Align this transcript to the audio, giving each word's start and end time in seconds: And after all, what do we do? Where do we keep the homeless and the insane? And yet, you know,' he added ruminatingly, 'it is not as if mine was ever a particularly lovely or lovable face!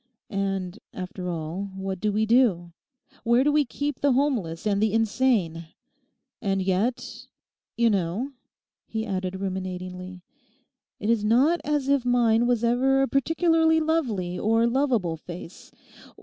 And 0.31 0.79
after 0.93 1.29
all, 1.29 1.69
what 1.75 1.99
do 1.99 2.11
we 2.11 2.25
do? 2.25 2.73
Where 3.23 3.43
do 3.43 3.51
we 3.51 3.65
keep 3.65 3.99
the 3.99 4.13
homeless 4.13 4.65
and 4.65 4.81
the 4.81 4.93
insane? 4.93 5.67
And 6.41 6.59
yet, 6.63 7.27
you 7.77 7.91
know,' 7.91 8.31
he 8.87 9.05
added 9.05 9.35
ruminatingly, 9.39 10.23
'it 10.99 11.09
is 11.11 11.23
not 11.23 11.61
as 11.63 11.87
if 11.87 12.03
mine 12.03 12.47
was 12.47 12.63
ever 12.63 13.03
a 13.03 13.07
particularly 13.07 13.79
lovely 13.79 14.39
or 14.39 14.65
lovable 14.65 15.17
face! 15.17 15.71